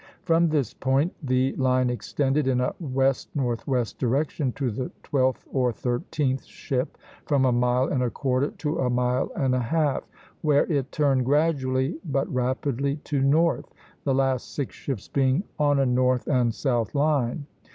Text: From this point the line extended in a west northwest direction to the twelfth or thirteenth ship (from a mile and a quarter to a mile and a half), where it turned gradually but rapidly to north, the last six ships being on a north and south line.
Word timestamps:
From 0.23 0.49
this 0.49 0.73
point 0.73 1.13
the 1.21 1.55
line 1.57 1.91
extended 1.91 2.47
in 2.47 2.59
a 2.59 2.73
west 2.79 3.29
northwest 3.35 3.99
direction 3.99 4.51
to 4.53 4.71
the 4.71 4.89
twelfth 5.03 5.47
or 5.53 5.71
thirteenth 5.71 6.43
ship 6.43 6.97
(from 7.27 7.45
a 7.45 7.51
mile 7.51 7.83
and 7.87 8.01
a 8.01 8.09
quarter 8.09 8.49
to 8.49 8.79
a 8.79 8.89
mile 8.89 9.29
and 9.35 9.53
a 9.53 9.59
half), 9.59 10.09
where 10.41 10.65
it 10.71 10.91
turned 10.91 11.25
gradually 11.25 11.99
but 12.03 12.27
rapidly 12.33 12.95
to 13.03 13.21
north, 13.21 13.71
the 14.03 14.15
last 14.15 14.55
six 14.55 14.73
ships 14.73 15.07
being 15.07 15.43
on 15.59 15.77
a 15.77 15.85
north 15.85 16.25
and 16.27 16.55
south 16.55 16.95
line. 16.95 17.45